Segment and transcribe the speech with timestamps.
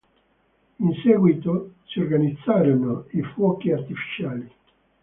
[0.79, 4.51] In seguito si organizzarono i fuochi artificiali.